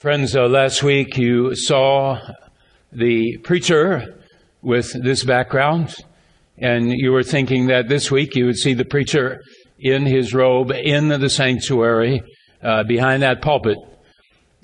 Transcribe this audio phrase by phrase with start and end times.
[0.00, 2.20] Friends, uh, last week you saw
[2.92, 4.14] the preacher
[4.62, 5.92] with this background,
[6.56, 9.42] and you were thinking that this week you would see the preacher
[9.80, 12.22] in his robe in the sanctuary
[12.62, 13.76] uh, behind that pulpit.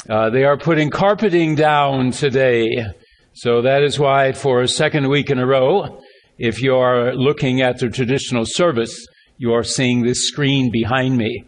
[0.08, 2.86] Uh, they are putting carpeting down today,
[3.32, 6.00] so that is why for a second week in a row,
[6.38, 9.04] if you are looking at the traditional service,
[9.38, 11.42] you are seeing this screen behind me.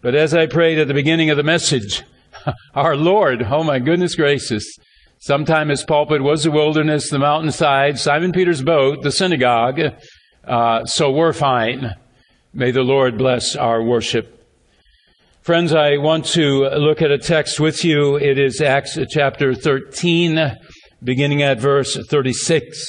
[0.00, 2.02] But as I prayed at the beginning of the message,
[2.74, 4.76] our Lord, oh my goodness gracious.
[5.18, 9.80] Sometime his pulpit was the wilderness, the mountainside, Simon Peter's boat, the synagogue.
[10.44, 11.94] Uh, so we're fine.
[12.52, 14.38] May the Lord bless our worship.
[15.42, 18.16] Friends, I want to look at a text with you.
[18.16, 20.56] It is Acts chapter 13,
[21.02, 22.84] beginning at verse 36,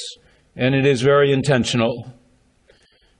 [0.54, 2.12] and it is very intentional.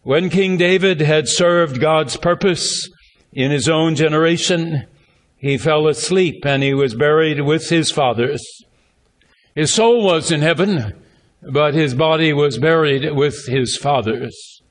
[0.03, 2.89] When King David had served God's purpose
[3.33, 4.87] in his own generation,
[5.45, 8.43] he fell asleep and he was buried with his fathers.
[9.55, 10.95] His soul was in heaven,
[11.43, 14.63] but his body was buried with his fathers.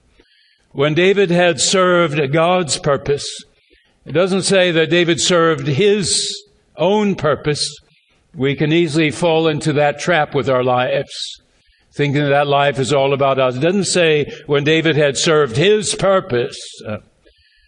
[0.72, 3.44] When David had served God's purpose,
[4.04, 6.44] it doesn't say that David served his
[6.76, 7.78] own purpose.
[8.34, 11.40] We can easily fall into that trap with our lives,
[11.96, 13.58] thinking that life is all about us.
[13.58, 16.58] It doesn't say when David had served his purpose.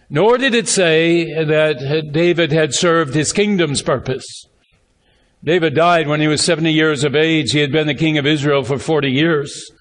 [0.10, 4.26] Nor did it say that David had served his kingdom's purpose.
[5.44, 7.52] David died when he was 70 years of age.
[7.52, 9.72] He had been the king of Israel for 40 years.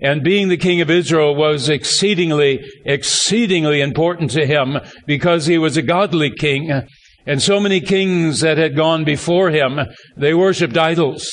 [0.00, 5.76] And being the king of Israel was exceedingly, exceedingly important to him because he was
[5.76, 6.82] a godly king.
[7.26, 9.78] And so many kings that had gone before him,
[10.16, 11.30] they worshiped idols.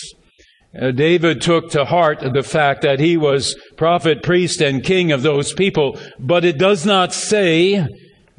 [0.80, 5.24] Uh, David took to heart the fact that he was prophet, priest, and king of
[5.24, 7.88] those people, but it does not say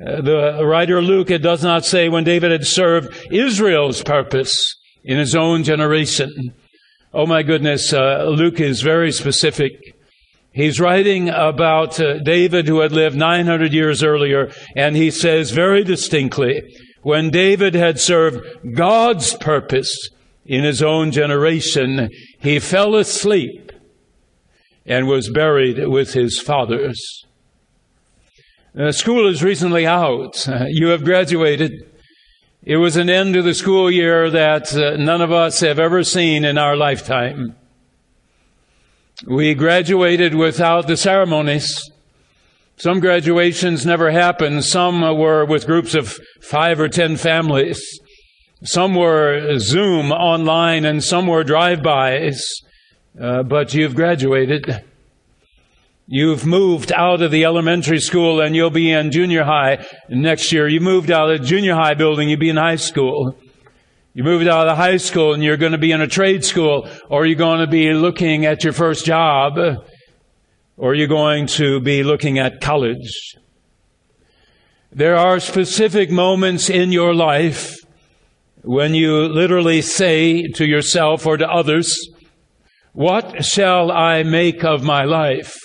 [0.00, 5.36] the writer Luke, it does not say when David had served Israel's purpose in his
[5.36, 6.54] own generation.
[7.12, 9.72] Oh my goodness, uh, Luke is very specific.
[10.52, 15.84] He's writing about uh, David who had lived 900 years earlier, and he says very
[15.84, 16.62] distinctly,
[17.02, 20.10] when David had served God's purpose
[20.44, 22.10] in his own generation,
[22.40, 23.72] he fell asleep
[24.86, 27.24] and was buried with his fathers.
[28.78, 30.46] Uh, school is recently out.
[30.48, 31.72] Uh, you have graduated.
[32.62, 36.04] It was an end to the school year that uh, none of us have ever
[36.04, 37.56] seen in our lifetime.
[39.26, 41.90] We graduated without the ceremonies.
[42.76, 44.64] Some graduations never happened.
[44.64, 47.82] Some were with groups of five or ten families.
[48.62, 52.46] Some were Zoom online and some were drive-bys.
[53.20, 54.84] Uh, but you've graduated.
[56.12, 60.66] You've moved out of the elementary school and you'll be in junior high next year.
[60.66, 63.38] You moved out of the junior high building, you'll be in high school.
[64.12, 66.88] You moved out of high school and you're going to be in a trade school
[67.08, 69.56] or you're going to be looking at your first job
[70.76, 73.36] or you're going to be looking at college.
[74.90, 77.76] There are specific moments in your life
[78.64, 81.96] when you literally say to yourself or to others,
[82.94, 85.56] what shall I make of my life?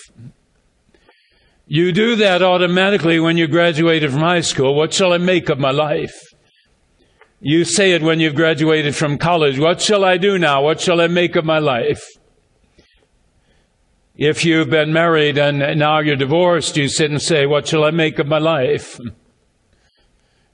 [1.68, 4.76] You do that automatically when you graduated from high school.
[4.76, 6.14] What shall I make of my life?
[7.40, 9.58] You say it when you've graduated from college.
[9.58, 10.62] What shall I do now?
[10.62, 12.06] What shall I make of my life?
[14.14, 17.90] If you've been married and now you're divorced, you sit and say, What shall I
[17.90, 19.00] make of my life?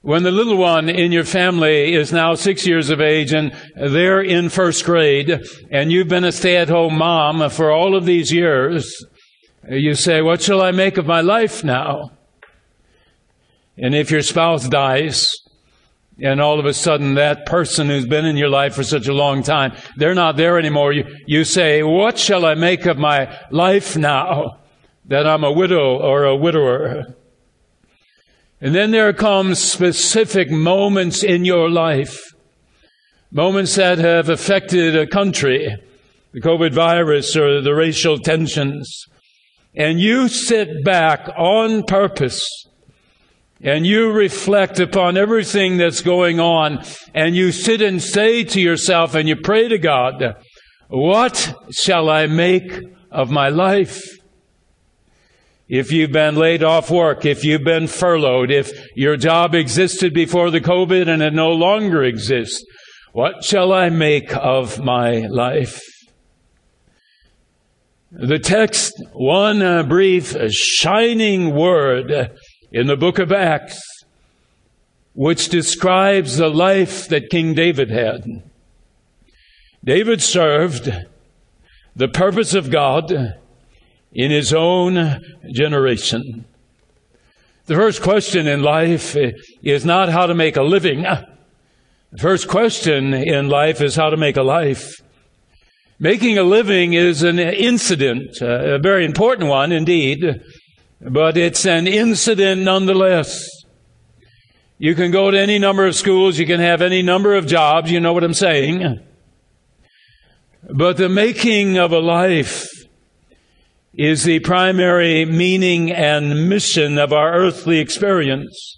[0.01, 4.19] When the little one in your family is now six years of age and they're
[4.19, 5.41] in first grade
[5.71, 9.05] and you've been a stay at home mom for all of these years,
[9.69, 12.11] you say, What shall I make of my life now?
[13.77, 15.27] And if your spouse dies,
[16.21, 19.13] and all of a sudden that person who's been in your life for such a
[19.13, 20.93] long time, they're not there anymore.
[20.93, 24.59] You, you say, What shall I make of my life now
[25.05, 27.15] that I'm a widow or a widower?
[28.61, 32.33] And then there comes specific moments in your life,
[33.31, 35.75] moments that have affected a country,
[36.31, 39.07] the COVID virus or the racial tensions,
[39.75, 42.67] and you sit back on purpose
[43.61, 46.83] and you reflect upon everything that's going on
[47.13, 50.35] and you sit and say to yourself and you pray to God,
[50.89, 52.77] what shall I make
[53.09, 54.01] of my life?
[55.69, 60.51] If you've been laid off work, if you've been furloughed, if your job existed before
[60.51, 62.63] the COVID and it no longer exists,
[63.13, 65.81] what shall I make of my life?
[68.15, 72.31] The text, one uh, brief shining word
[72.71, 73.81] in the book of Acts.
[75.13, 78.43] which describes the life that King David had.
[79.83, 80.91] David served
[81.95, 83.11] the purpose of God
[84.11, 85.19] in his own
[85.51, 86.45] generation.
[87.65, 89.15] The first question in life
[89.63, 91.01] is not how to make a living.
[91.03, 95.01] The first question in life is how to make a life.
[96.03, 100.41] Making a living is an incident, uh, a very important one indeed,
[100.99, 103.47] but it's an incident nonetheless.
[104.77, 107.89] You can go to any number of schools, you can have any number of jobs,
[107.89, 108.99] you know what I'm saying.
[110.69, 112.67] But the making of a life
[113.93, 118.77] is the primary meaning and mission of our earthly experience.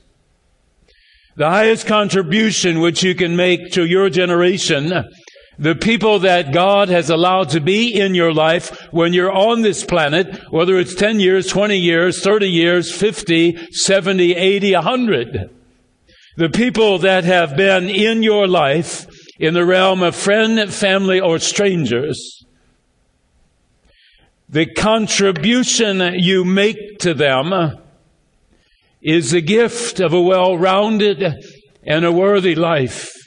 [1.38, 4.94] The highest contribution which you can make to your generation,
[5.58, 9.86] the people that God has allowed to be in your life when you're on this
[9.86, 15.50] planet, whether it's 10 years, 20 years, 30 years, 50, 70, 80, 100.
[16.38, 19.08] The people that have been in your life
[19.40, 22.46] in the realm of friend, family, or strangers.
[24.50, 27.80] The contribution you make to them
[29.02, 31.44] is the gift of a well-rounded
[31.86, 33.25] and a worthy life.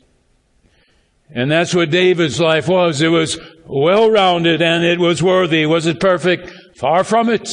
[1.30, 3.02] And that's what David's life was.
[3.02, 5.66] It was well-rounded and it was worthy.
[5.66, 6.50] Was it perfect?
[6.76, 7.48] Far from it.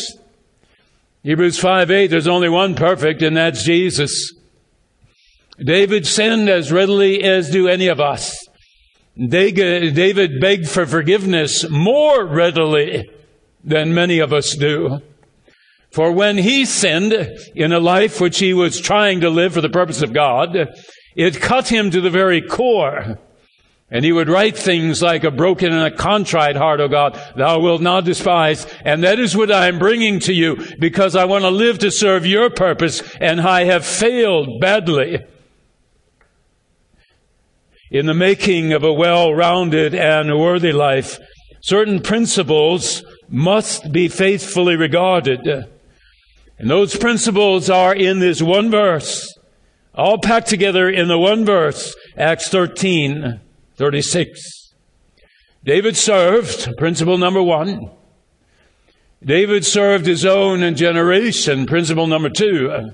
[1.23, 4.31] Hebrews 5 8, there's only one perfect, and that's Jesus.
[5.57, 8.47] David sinned as readily as do any of us.
[9.17, 13.09] David begged for forgiveness more readily
[13.63, 15.01] than many of us do.
[15.89, 17.13] For when he sinned
[17.55, 20.67] in a life which he was trying to live for the purpose of God,
[21.15, 23.17] it cut him to the very core.
[23.91, 27.59] And he would write things like a broken and a contrite heart, O God, thou
[27.59, 28.65] wilt not despise.
[28.83, 31.91] And that is what I am bringing to you because I want to live to
[31.91, 35.19] serve your purpose and I have failed badly
[37.95, 41.19] in the making of a well-rounded and worthy life,
[41.61, 45.47] certain principles must be faithfully regarded.
[46.57, 49.33] And those principles are in this one verse,
[49.93, 53.39] all packed together in the one verse, Acts 13,
[53.75, 54.73] 36.
[55.63, 57.89] David served, principle number one.
[59.23, 62.91] David served his own and generation, principle number two.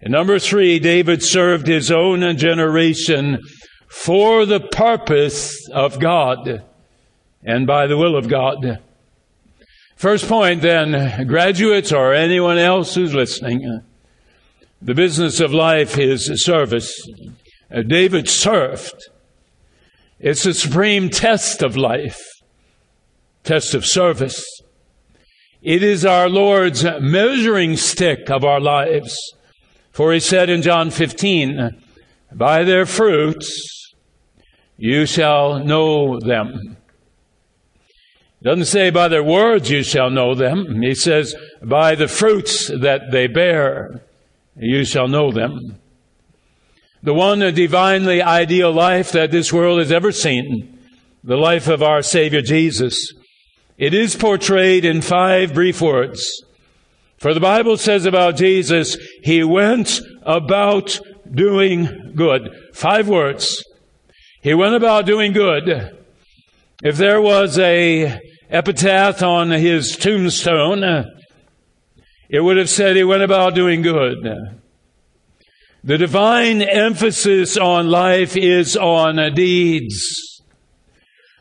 [0.00, 3.38] And number three, David served his own and generation
[3.88, 6.64] for the purpose of God
[7.44, 8.78] and by the will of God.
[9.96, 13.82] First point then, graduates or anyone else who's listening,
[14.80, 17.06] the business of life is service.
[17.86, 19.10] David served.
[20.22, 22.22] It's the supreme test of life,
[23.42, 24.44] test of service.
[25.60, 29.16] It is our Lord's measuring stick of our lives.
[29.90, 31.70] For he said in John 15,
[32.32, 33.94] by their fruits
[34.76, 36.76] you shall know them.
[38.40, 40.82] It doesn't say by their words you shall know them.
[40.82, 41.34] He says
[41.64, 44.04] by the fruits that they bear
[44.56, 45.80] you shall know them.
[47.02, 50.78] The one divinely ideal life that this world has ever seen,
[51.24, 53.12] the life of our Savior Jesus,
[53.76, 56.24] it is portrayed in five brief words.
[57.18, 60.98] For the Bible says about Jesus, He went about
[61.30, 62.50] doing good.
[62.74, 63.64] Five words.
[64.42, 65.98] He went about doing good.
[66.82, 70.82] If there was a epitaph on his tombstone,
[72.28, 74.61] it would have said he went about doing good.
[75.84, 80.42] The divine emphasis on life is on deeds.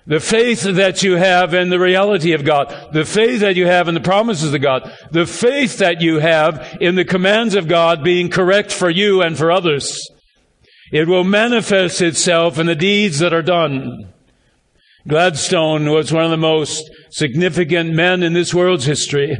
[0.07, 3.87] The faith that you have in the reality of God, the faith that you have
[3.87, 8.03] in the promises of God, the faith that you have in the commands of God
[8.03, 10.09] being correct for you and for others.
[10.91, 14.11] It will manifest itself in the deeds that are done.
[15.07, 19.37] Gladstone was one of the most significant men in this world's history.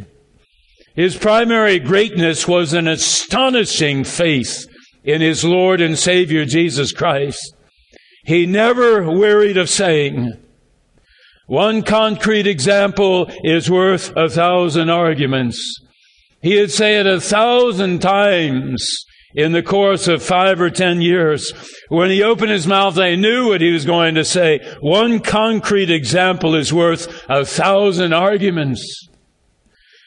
[0.95, 4.67] His primary greatness was an astonishing faith
[5.03, 7.55] in his Lord and Savior Jesus Christ.
[8.23, 10.33] He never wearied of saying,
[11.47, 15.59] one concrete example is worth a thousand arguments.
[16.41, 19.05] He'd say it a thousand times
[19.35, 21.51] in the course of five or ten years.
[21.89, 24.59] When he opened his mouth, they knew what he was going to say.
[24.79, 29.09] One concrete example is worth a thousand arguments.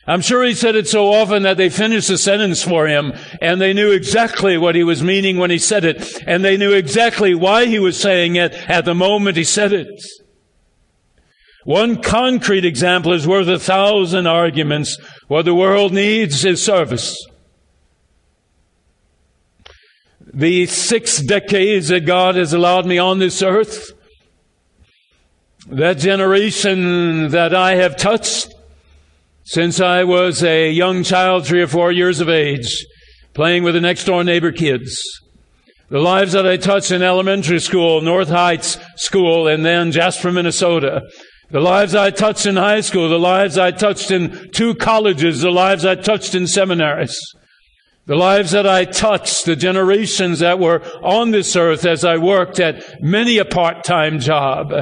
[0.07, 3.61] I'm sure he said it so often that they finished the sentence for him and
[3.61, 7.35] they knew exactly what he was meaning when he said it and they knew exactly
[7.35, 10.05] why he was saying it at the moment he said it.
[11.65, 14.99] One concrete example is worth a thousand arguments.
[15.29, 17.17] What the world needs is service.
[20.35, 23.93] the six decades that God has allowed me on this earth,
[25.69, 28.54] that generation that I have touched
[29.45, 32.87] since I was a young child, three or four years of age,
[33.35, 35.01] playing with the next door neighbor kids.
[35.91, 41.03] The lives that I touched in elementary school, North Heights School, and then Jasper, Minnesota.
[41.51, 45.51] The lives I touched in high school, the lives I touched in two colleges, the
[45.51, 47.17] lives I touched in seminaries.
[48.07, 52.61] The lives that I touched, the generations that were on this earth as I worked
[52.61, 54.73] at many a part-time job.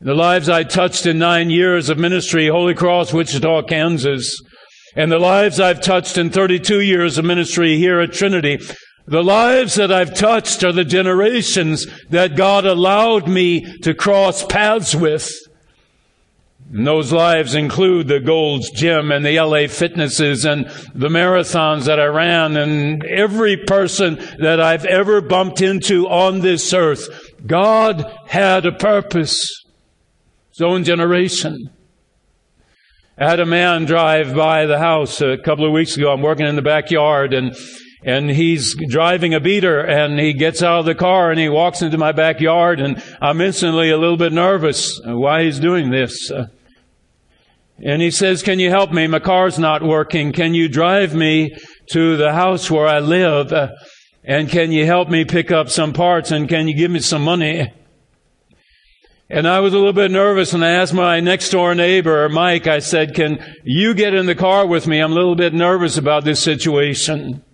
[0.00, 4.40] The lives I touched in nine years of ministry, Holy Cross, Wichita, Kansas.
[4.94, 8.60] And the lives I've touched in 32 years of ministry here at Trinity.
[9.08, 14.94] The lives that I've touched are the generations that God allowed me to cross paths
[14.94, 15.28] with.
[16.72, 21.98] And those lives include the Gold's Gym and the LA Fitnesses and the marathons that
[21.98, 27.08] I ran and every person that I've ever bumped into on this earth.
[27.44, 29.64] God had a purpose.
[30.58, 31.70] His own generation.
[33.16, 36.12] I had a man drive by the house a couple of weeks ago.
[36.12, 37.54] I'm working in the backyard and
[38.02, 41.80] and he's driving a beater and he gets out of the car and he walks
[41.80, 46.28] into my backyard and I'm instantly a little bit nervous why he's doing this.
[46.28, 46.46] Uh,
[47.80, 49.06] and he says, can you help me?
[49.06, 50.32] My car's not working.
[50.32, 51.56] Can you drive me
[51.92, 53.52] to the house where I live?
[53.52, 53.68] Uh,
[54.24, 56.32] and can you help me pick up some parts?
[56.32, 57.72] And can you give me some money?
[59.30, 62.66] And I was a little bit nervous and I asked my next door neighbor, Mike,
[62.66, 65.00] I said, can you get in the car with me?
[65.00, 67.44] I'm a little bit nervous about this situation.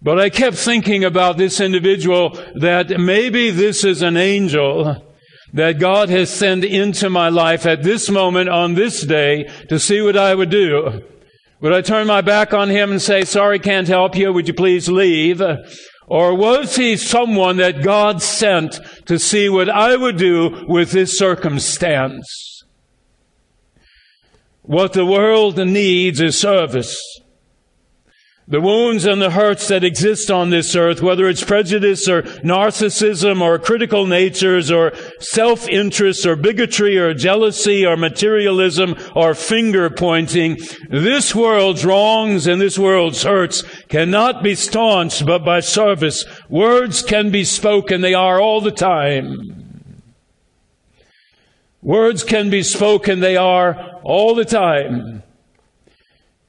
[0.00, 5.04] But I kept thinking about this individual that maybe this is an angel
[5.52, 10.00] that God has sent into my life at this moment on this day to see
[10.00, 11.02] what I would do.
[11.60, 14.32] Would I turn my back on him and say, sorry, can't help you.
[14.32, 15.42] Would you please leave?
[16.12, 21.16] Or was he someone that God sent to see what I would do with this
[21.16, 22.64] circumstance?
[24.60, 27.00] What the world needs is service.
[28.48, 33.40] The wounds and the hurts that exist on this earth, whether it's prejudice or narcissism
[33.40, 40.58] or critical natures or self-interest or bigotry or jealousy or materialism or finger pointing,
[40.90, 46.24] this world's wrongs and this world's hurts cannot be staunched but by service.
[46.48, 48.00] Words can be spoken.
[48.00, 50.02] They are all the time.
[51.80, 53.20] Words can be spoken.
[53.20, 55.22] They are all the time.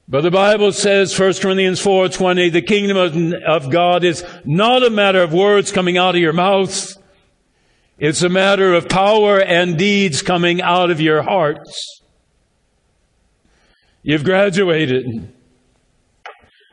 [0.06, 5.22] But the Bible says, 1 Corinthians 4.20, the kingdom of, God is not a matter
[5.22, 6.96] of words coming out of your mouth.
[7.98, 12.02] It's a matter of power and deeds coming out of your hearts.
[14.02, 15.32] You've graduated.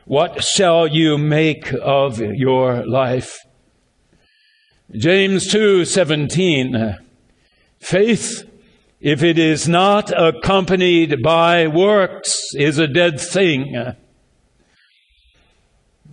[0.04, 3.38] What shall you make of your life?
[4.90, 6.98] James 2:17
[7.78, 8.44] Faith
[9.02, 13.94] if it is not accompanied by works, is a dead thing.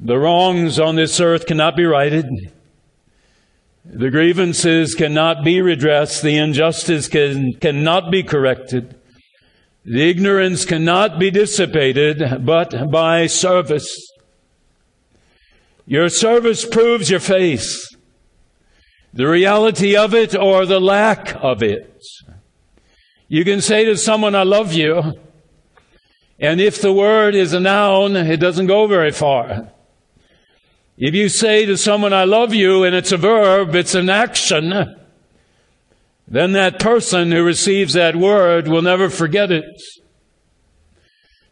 [0.01, 2.25] The wrongs on this earth cannot be righted.
[3.85, 6.23] The grievances cannot be redressed.
[6.23, 8.99] The injustice can, cannot be corrected.
[9.85, 13.87] The ignorance cannot be dissipated, but by service.
[15.85, 17.85] Your service proves your faith,
[19.13, 22.03] the reality of it or the lack of it.
[23.29, 25.13] You can say to someone, I love you.
[26.39, 29.69] And if the word is a noun, it doesn't go very far.
[30.97, 34.95] If you say to someone, I love you, and it's a verb, it's an action,
[36.27, 39.81] then that person who receives that word will never forget it.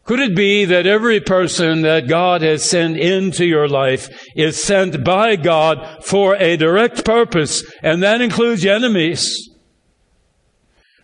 [0.04, 5.04] Could it be that every person that God has sent into your life is sent
[5.04, 9.47] by God for a direct purpose, and that includes enemies?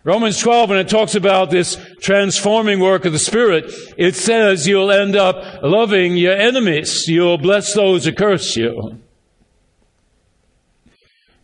[0.05, 4.91] Romans 12, when it talks about this transforming work of the Spirit, it says you'll
[4.91, 7.07] end up loving your enemies.
[7.07, 8.99] You'll bless those who curse you.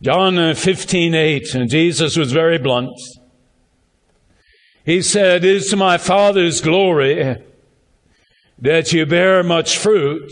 [0.00, 2.96] John 15, 8, and Jesus was very blunt.
[4.84, 7.42] He said, It is to my Father's glory
[8.60, 10.30] that you bear much fruit,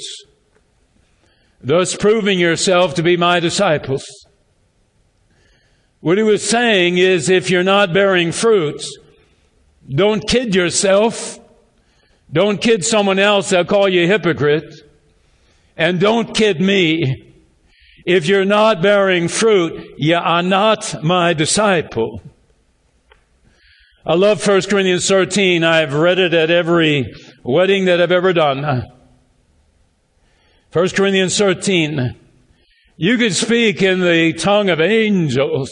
[1.61, 4.07] thus proving yourself to be my disciples.
[6.01, 8.99] What he was saying is if you're not bearing fruits,
[9.89, 11.39] don't kid yourself.
[12.33, 13.51] Don't kid someone else.
[13.51, 14.73] They'll call you a hypocrite.
[15.77, 17.27] And don't kid me.
[18.07, 22.23] If you're not bearing fruit, you are not my disciple.
[24.07, 25.63] I love 1 Corinthians 13.
[25.63, 27.13] I've read it at every
[27.45, 28.87] wedding that I've ever done.
[30.73, 32.17] 1 Corinthians 13.
[33.03, 35.71] You could speak in the tongue of angels,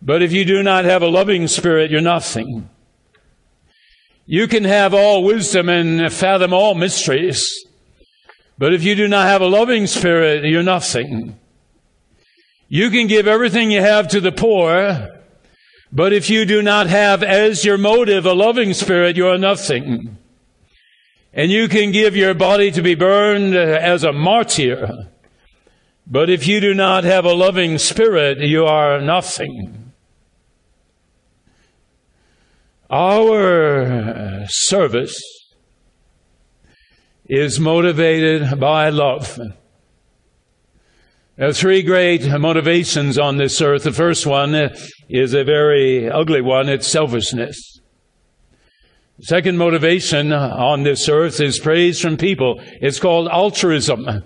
[0.00, 2.70] but if you do not have a loving spirit, you're nothing.
[4.24, 7.44] You can have all wisdom and fathom all mysteries,
[8.56, 11.40] but if you do not have a loving spirit, you're nothing.
[12.68, 15.08] You can give everything you have to the poor,
[15.90, 20.18] but if you do not have as your motive a loving spirit, you are nothing.
[21.32, 25.08] And you can give your body to be burned as a martyr,
[26.06, 29.92] but if you do not have a loving spirit, you are nothing.
[32.88, 35.20] Our service
[37.28, 39.40] is motivated by love.
[41.36, 43.82] There are three great motivations on this earth.
[43.82, 44.70] The first one
[45.08, 46.68] is a very ugly one.
[46.68, 47.80] It's selfishness.
[49.18, 52.60] The second motivation on this earth is praise from people.
[52.80, 54.22] It's called altruism.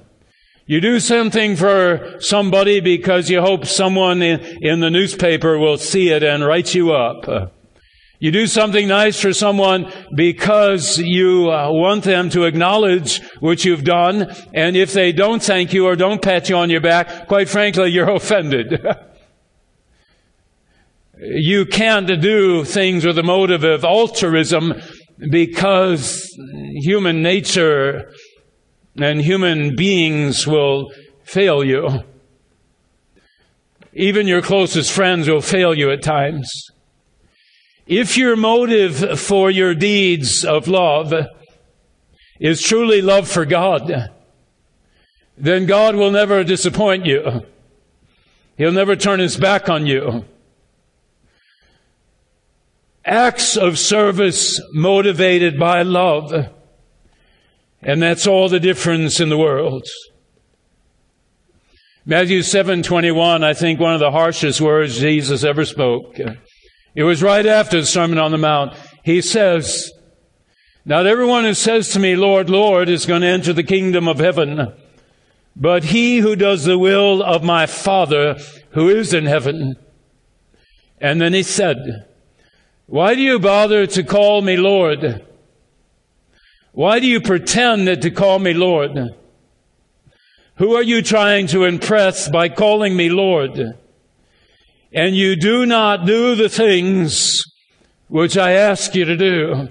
[0.70, 6.22] You do something for somebody because you hope someone in, the newspaper will see it
[6.22, 7.52] and write you up.
[8.20, 13.82] You do something nice for someone because you uh, want them to acknowledge what you've
[13.82, 14.32] done.
[14.54, 17.88] And if they don't thank you or don't pat you on your back, quite frankly,
[17.90, 18.80] you're offended.
[21.18, 24.74] you can't do things with a motive of altruism
[25.18, 26.32] because
[26.76, 28.12] human nature
[28.96, 30.92] and human beings will
[31.22, 32.02] fail you.
[33.92, 36.70] Even your closest friends will fail you at times.
[37.86, 41.12] If your motive for your deeds of love
[42.38, 44.10] is truly love for God,
[45.36, 47.46] then God will never disappoint you.
[48.56, 50.24] He'll never turn his back on you.
[53.04, 56.32] Acts of service motivated by love.
[57.82, 59.86] And that's all the difference in the world.
[62.04, 66.18] Matthew 7:21 I think one of the harshest words Jesus ever spoke.
[66.94, 68.74] It was right after the Sermon on the Mount.
[69.04, 69.92] He says,
[70.84, 74.18] Not everyone who says to me, Lord, Lord, is going to enter the kingdom of
[74.18, 74.72] heaven,
[75.54, 78.36] but he who does the will of my Father
[78.72, 79.76] who is in heaven.
[81.00, 82.06] And then he said,
[82.86, 85.24] Why do you bother to call me Lord?
[86.72, 88.98] Why do you pretend to call me Lord?
[90.56, 93.76] Who are you trying to impress by calling me Lord?
[94.92, 97.44] and you do not do the things
[98.08, 99.68] which I ask you to do.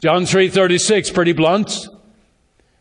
[0.00, 1.88] John 3:36 pretty blunt.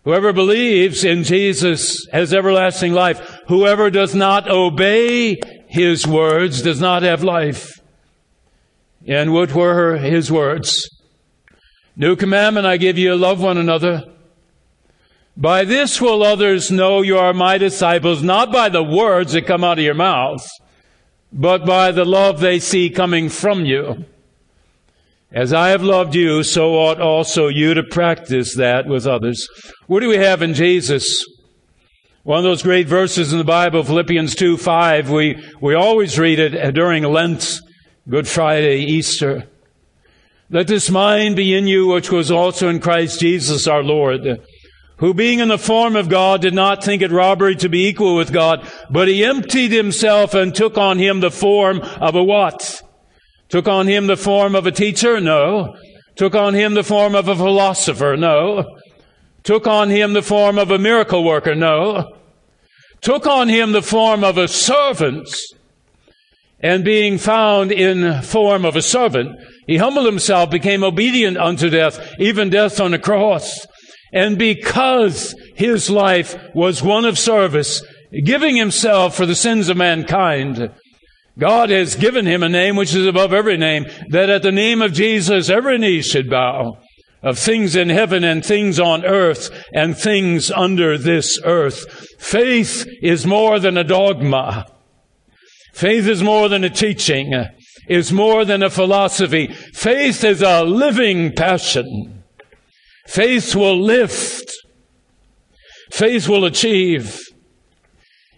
[0.05, 3.19] Whoever believes in Jesus has everlasting life.
[3.47, 7.81] Whoever does not obey his words does not have life.
[9.05, 10.89] And what were his words?
[11.99, 14.05] New commandment I give you, love one another.
[15.35, 19.65] By this will others know you are my disciples, not by the words that come
[19.65, 20.47] out of your mouth,
[21.33, 24.05] but by the love they see coming from you.
[25.33, 29.45] As I have loved you, so ought also you to practice that with others.
[29.87, 31.25] What do we have in Jesus?
[32.23, 36.39] One of those great verses in the Bible, Philippians 2 5, we, we always read
[36.39, 37.59] it during Lent,
[38.07, 39.48] Good Friday, Easter.
[40.49, 44.39] Let this mind be in you, which was also in Christ Jesus our Lord
[44.99, 48.15] who being in the form of God did not think it robbery to be equal
[48.15, 52.81] with God, but he emptied himself and took on him the form of a what?
[53.47, 55.21] Took on him the form of a teacher?
[55.21, 55.75] No.
[56.17, 58.17] Took on him the form of a philosopher?
[58.17, 58.65] No.
[59.43, 61.55] Took on him the form of a miracle worker?
[61.55, 62.13] No.
[62.99, 65.29] Took on him the form of a servant.
[66.61, 72.15] And being found in form of a servant, he humbled himself, became obedient unto death,
[72.19, 73.65] even death on the cross.
[74.11, 77.81] And because his life was one of service,
[78.25, 80.71] giving himself for the sins of mankind,
[81.37, 84.81] God has given him a name which is above every name, that at the name
[84.81, 86.77] of Jesus every knee should bow,
[87.21, 92.07] of things in heaven and things on earth and things under this earth.
[92.19, 94.65] Faith is more than a dogma.
[95.73, 97.33] Faith is more than a teaching,
[97.87, 99.47] is more than a philosophy.
[99.73, 102.23] Faith is a living passion.
[103.07, 104.51] Faith will lift.
[105.91, 107.19] Faith will achieve.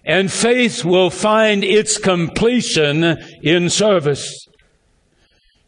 [0.06, 3.04] And faith will find its completion
[3.44, 4.48] in service.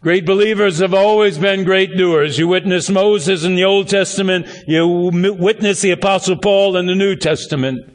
[0.01, 2.37] Great believers have always been great doers.
[2.37, 4.47] You witness Moses in the Old Testament.
[4.67, 7.92] You witness the Apostle Paul in the New Testament.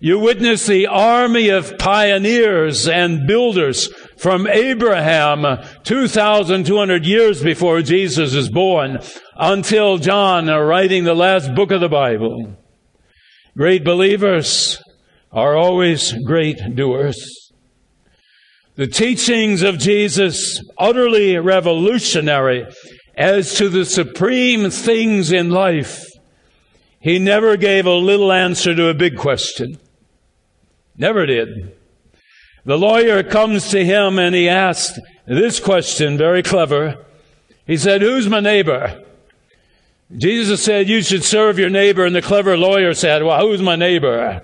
[0.00, 8.48] You witness the army of pioneers and builders from Abraham 2,200 years before Jesus is
[8.48, 9.00] born
[9.34, 12.56] until John writing the last book of the Bible.
[13.56, 14.80] Great believers
[15.32, 17.50] are always great doers.
[18.76, 22.68] The teachings of Jesus, utterly revolutionary
[23.16, 26.06] as to the supreme things in life.
[27.00, 29.80] He never gave a little answer to a big question.
[30.98, 31.74] Never did.
[32.64, 37.04] The lawyer comes to him and he asked this question, very clever.
[37.66, 39.04] He said, Who's my neighbor?
[40.16, 42.04] Jesus said, You should serve your neighbor.
[42.04, 44.42] And the clever lawyer said, Well, who's my neighbor?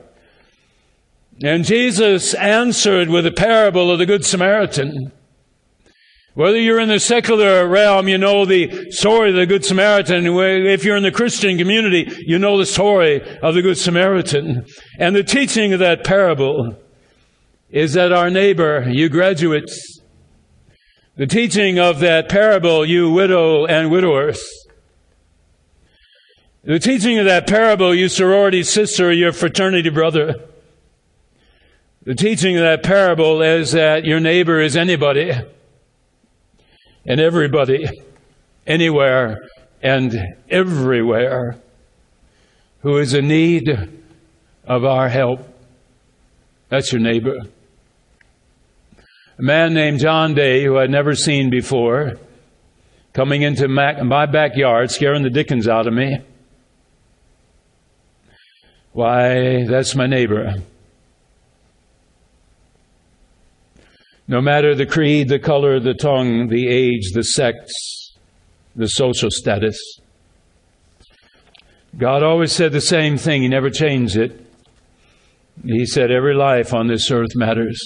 [1.42, 5.10] And Jesus answered with a parable of the Good Samaritan.
[6.34, 10.26] Whether you're in the secular realm, you know the story of the Good Samaritan.
[10.26, 14.66] If you're in the Christian community, you know the story of the Good Samaritan.
[14.98, 16.76] And the teaching of that parable
[17.70, 20.00] is that our neighbor, you graduates,
[21.16, 24.44] the teaching of that parable, you widow and widowers,
[26.64, 30.34] the teaching of that parable, you sorority sister, your fraternity brother,
[32.02, 35.32] the teaching of that parable is that your neighbor is anybody
[37.06, 37.86] and everybody,
[38.66, 39.48] anywhere
[39.82, 40.16] and
[40.48, 41.56] everywhere
[42.80, 43.68] who is in need
[44.64, 45.40] of our help.
[46.68, 47.36] That's your neighbor.
[49.38, 52.14] A man named John Day, who I'd never seen before,
[53.12, 56.18] coming into my backyard, scaring the dickens out of me.
[58.92, 60.54] Why, that's my neighbor.
[64.26, 68.12] No matter the creed, the color, the tongue, the age, the sex,
[68.74, 69.78] the social status.
[71.96, 73.42] God always said the same thing.
[73.42, 74.40] He never changed it.
[75.64, 77.80] He said, Every life on this earth matters.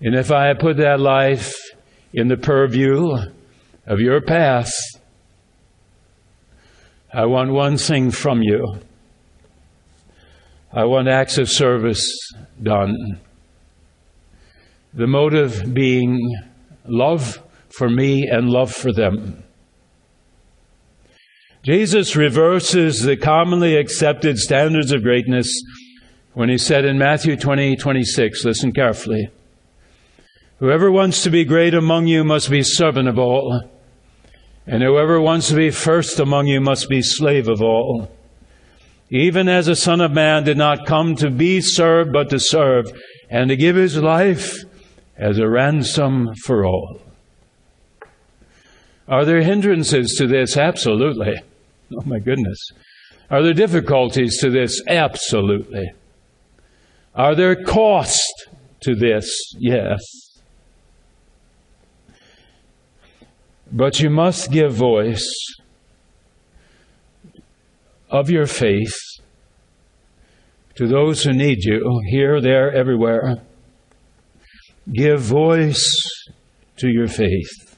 [0.00, 1.54] And if I put that life
[2.12, 3.16] in the purview
[3.86, 4.72] of your path,
[7.12, 8.80] I want one thing from you.
[10.72, 12.04] I want acts of service
[12.62, 13.20] done.
[14.92, 16.18] The motive being
[16.84, 19.44] love for me and love for them.
[21.62, 25.62] Jesus reverses the commonly accepted standards of greatness
[26.32, 29.30] when he said in Matthew 20, 26, listen carefully.
[30.58, 33.62] Whoever wants to be great among you must be servant of all,
[34.66, 38.10] and whoever wants to be first among you must be slave of all.
[39.10, 42.86] Even as a son of man did not come to be served, but to serve,
[43.28, 44.64] and to give his life
[45.20, 47.00] as a ransom for all.
[49.06, 50.56] Are there hindrances to this?
[50.56, 51.42] Absolutely.
[51.92, 52.58] Oh my goodness.
[53.30, 54.82] Are there difficulties to this?
[54.88, 55.92] Absolutely.
[57.14, 58.46] Are there costs
[58.80, 59.28] to this?
[59.58, 60.00] Yes.
[63.70, 65.28] But you must give voice
[68.08, 68.96] of your faith
[70.76, 73.42] to those who need you, here, there, everywhere.
[74.92, 76.00] Give voice
[76.76, 77.76] to your faith.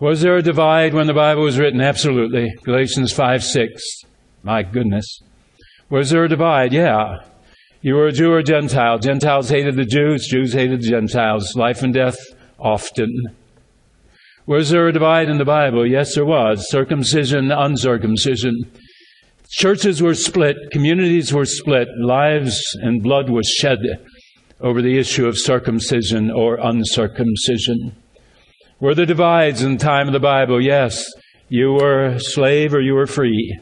[0.00, 1.80] Was there a divide when the Bible was written?
[1.80, 2.52] Absolutely.
[2.64, 3.82] Galatians 5 6.
[4.42, 5.20] My goodness.
[5.88, 6.72] Was there a divide?
[6.72, 7.20] Yeah.
[7.80, 8.98] You were a Jew or a Gentile.
[8.98, 11.54] Gentiles hated the Jews, Jews hated the Gentiles.
[11.54, 12.16] Life and death
[12.58, 13.36] often.
[14.46, 15.86] Was there a divide in the Bible?
[15.86, 16.68] Yes, there was.
[16.68, 18.70] Circumcision, uncircumcision.
[19.56, 23.78] Churches were split, communities were split, lives and blood was shed
[24.60, 27.94] over the issue of circumcision or uncircumcision.
[28.80, 30.60] Were there divides in the time of the Bible?
[30.60, 31.08] Yes.
[31.48, 33.56] You were slave or you were free.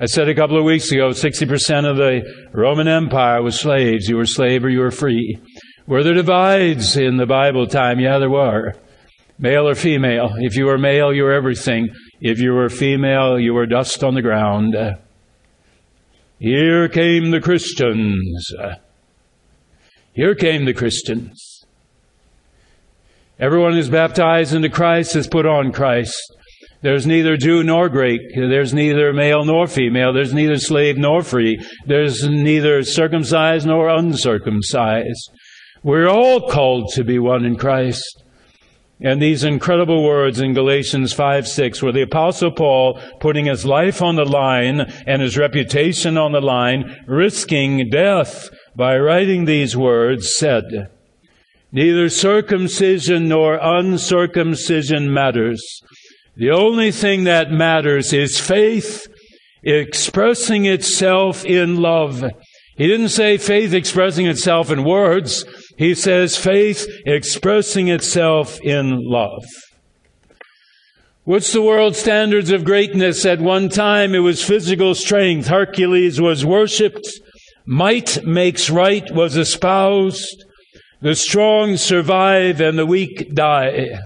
[0.00, 4.08] I said a couple of weeks ago, 60% of the Roman Empire was slaves.
[4.08, 5.38] You were slave or you were free.
[5.86, 8.00] Were there divides in the Bible time?
[8.00, 8.74] Yeah, there were.
[9.38, 10.30] Male or female.
[10.38, 11.88] If you were male, you were everything.
[12.20, 14.74] If you were female, you were dust on the ground.
[16.38, 18.52] Here came the Christians.
[20.12, 21.64] Here came the Christians.
[23.38, 26.14] Everyone who's baptized into Christ has put on Christ.
[26.80, 28.20] There's neither Jew nor Greek.
[28.34, 30.12] There's neither male nor female.
[30.12, 31.58] There's neither slave nor free.
[31.84, 35.30] There's neither circumcised nor uncircumcised.
[35.82, 38.22] We're all called to be one in Christ.
[39.00, 44.00] And these incredible words in Galatians 5 6, where the Apostle Paul, putting his life
[44.00, 50.34] on the line and his reputation on the line, risking death by writing these words,
[50.36, 50.64] said,
[51.72, 55.82] Neither circumcision nor uncircumcision matters.
[56.36, 59.08] The only thing that matters is faith
[59.62, 62.24] expressing itself in love.
[62.76, 65.44] He didn't say faith expressing itself in words.
[65.76, 69.44] He says faith expressing itself in love.
[71.24, 73.26] What's the world standards of greatness?
[73.26, 75.48] At one time it was physical strength.
[75.48, 77.08] Hercules was worshipped.
[77.66, 80.44] Might makes right was espoused.
[81.00, 83.98] The strong survive and the weak die.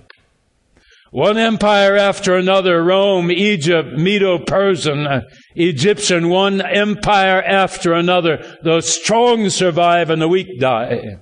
[1.13, 5.23] One empire after another, Rome, Egypt, Medo-Persian,
[5.57, 8.59] Egyptian, one empire after another.
[8.63, 11.19] The strong survive and the weak die.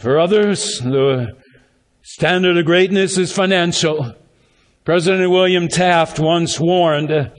[0.00, 1.36] For others, the
[2.02, 4.14] Standard of greatness is financial.
[4.84, 7.30] President William Taft once warned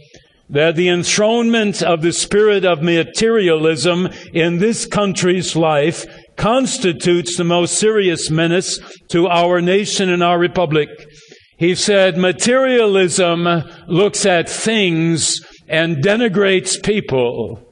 [0.48, 6.06] that the enthronement of the spirit of materialism in this country's life
[6.38, 10.90] constitutes the most serious menace to our nation and our republic.
[11.58, 13.48] He said, materialism
[13.88, 17.71] looks at things and denigrates people.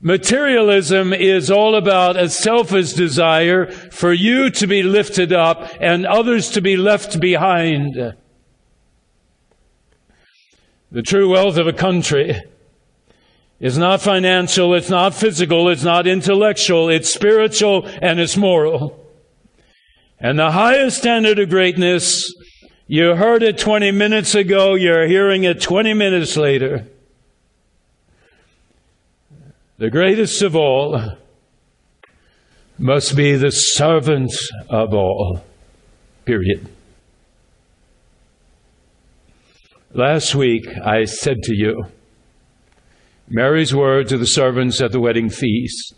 [0.00, 6.50] Materialism is all about a selfish desire for you to be lifted up and others
[6.50, 8.14] to be left behind.
[10.92, 12.42] The true wealth of a country
[13.58, 19.02] is not financial, it's not physical, it's not intellectual, it's spiritual and it's moral.
[20.20, 22.34] And the highest standard of greatness,
[22.86, 26.86] you heard it 20 minutes ago, you're hearing it 20 minutes later.
[29.78, 30.98] The greatest of all
[32.78, 34.32] must be the servant
[34.70, 35.44] of all.
[36.24, 36.66] Period.
[39.92, 41.84] Last week I said to you,
[43.28, 45.94] Mary's word to the servants at the wedding feast,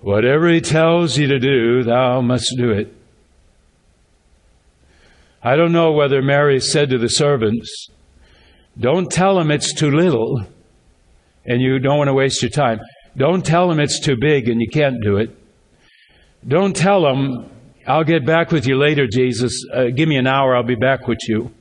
[0.00, 2.92] whatever he tells you to do, thou must do it.
[5.44, 7.86] I don't know whether Mary said to the servants,
[8.76, 10.44] don't tell him it's too little
[11.46, 12.80] and you don't want to waste your time.
[13.16, 15.36] Don't tell them it's too big and you can't do it.
[16.46, 17.50] Don't tell them,
[17.86, 19.64] I'll get back with you later, Jesus.
[19.72, 21.52] Uh, give me an hour, I'll be back with you.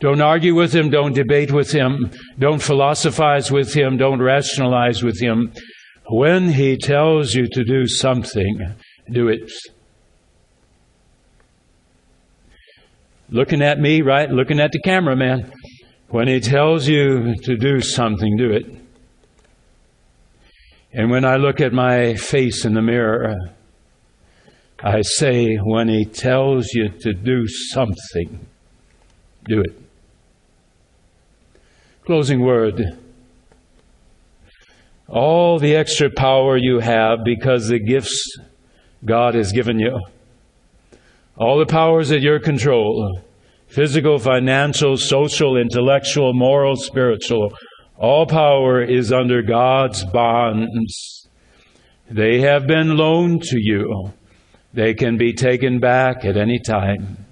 [0.00, 0.90] Don't argue with him.
[0.90, 2.10] Don't debate with him.
[2.38, 3.96] Don't philosophize with him.
[3.96, 5.52] Don't rationalize with him.
[6.08, 8.76] When he tells you to do something,
[9.10, 9.50] do it.
[13.28, 14.30] Looking at me, right?
[14.30, 15.52] Looking at the cameraman.
[16.10, 18.66] When He tells you to do something, do it.
[20.92, 23.34] And when I look at my face in the mirror,
[24.82, 28.46] I say, when He tells you to do something,
[29.44, 29.78] do it.
[32.06, 32.98] Closing word.
[35.08, 38.38] All the extra power you have because the gifts
[39.04, 40.00] God has given you,
[41.36, 43.20] all the powers at your control,
[43.68, 47.52] physical, financial, social, intellectual, moral, spiritual.
[47.96, 51.28] All power is under God's bonds.
[52.10, 54.12] They have been loaned to you.
[54.72, 57.26] They can be taken back at any time.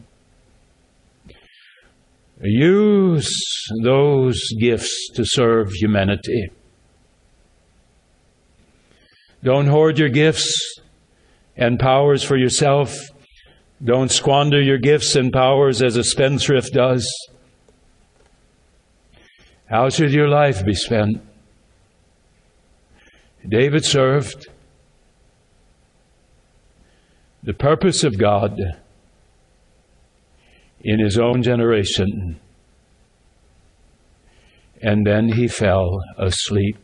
[2.42, 3.32] Use
[3.82, 6.50] those gifts to serve humanity.
[9.42, 10.80] Don't hoard your gifts
[11.56, 12.98] and powers for yourself.
[13.82, 17.06] Don't squander your gifts and powers as a spendthrift does.
[19.66, 21.20] How should your life be spent?
[23.46, 24.48] David served
[27.42, 28.58] the purpose of God
[30.80, 32.40] in his own generation,
[34.82, 36.76] and then he fell asleep.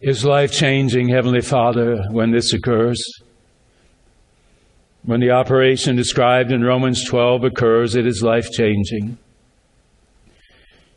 [0.00, 3.02] Is life changing, Heavenly Father, when this occurs.
[5.02, 9.18] When the operation described in Romans 12 occurs, it is life changing.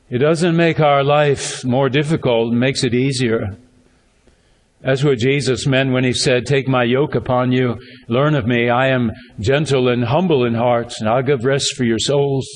[0.10, 3.58] It doesn't make our life more difficult, it makes it easier.
[4.80, 8.70] That's what Jesus meant when he said, Take my yoke upon you, learn of me.
[8.70, 12.48] I am gentle and humble in heart, and I'll give rest for your souls.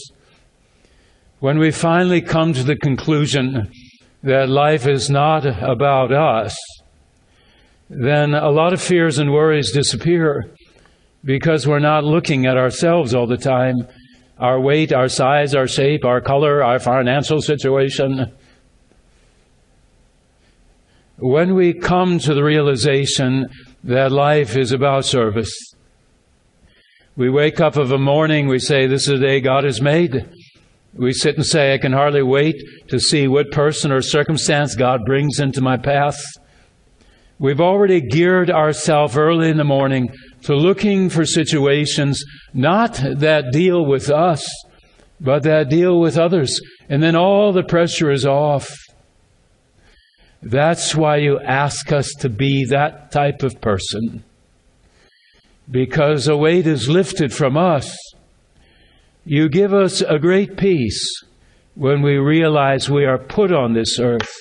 [1.39, 3.69] When we finally come to the conclusion
[4.27, 6.53] that life is not about us,
[7.89, 10.53] then a lot of fears and worries disappear
[11.23, 13.75] because we're not looking at ourselves all the time
[14.37, 18.31] our weight, our size, our shape, our color, our financial situation.
[21.17, 23.47] When we come to the realization
[23.85, 25.73] that life is about service,
[27.15, 30.29] we wake up of a morning, we say, This is the day God has made.
[30.97, 32.55] We sit and say, I can hardly wait
[32.88, 36.19] to see what person or circumstance God brings into my path.
[37.39, 40.10] We've already geared ourselves early in the morning
[40.43, 44.43] to looking for situations not that deal with us,
[45.19, 46.60] but that deal with others.
[46.89, 48.75] And then all the pressure is off.
[50.41, 54.23] That's why you ask us to be that type of person.
[55.69, 57.95] because a weight is lifted from us.
[59.29, 61.05] You give us a great peace
[61.75, 64.33] when we realize we are put on this earth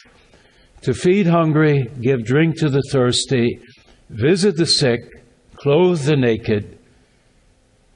[0.82, 3.58] to feed hungry, give drink to the thirsty,
[4.10, 5.00] visit the sick,
[5.56, 6.78] clothe the naked,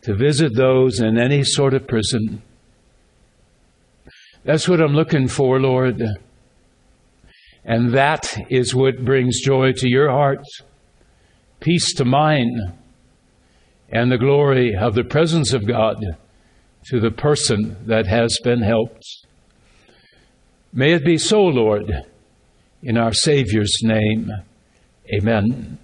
[0.03, 2.43] to visit those in any sort of prison.
[4.43, 6.03] That's what I'm looking for, Lord.
[7.65, 10.43] And that is what brings joy to your heart,
[11.61, 12.77] peace to mine,
[13.91, 16.05] and the glory of the presence of God
[16.87, 19.05] to the person that has been helped.
[20.73, 21.91] May it be so, Lord,
[22.83, 24.31] in our Savior's name.
[25.13, 25.79] Amen.